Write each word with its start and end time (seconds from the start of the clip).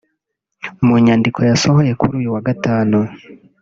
mu 0.85 0.95
nyandiko 1.05 1.39
yasohoye 1.49 1.91
kuri 1.99 2.13
uyu 2.19 2.29
wa 2.35 2.41
Gatanu 2.47 2.97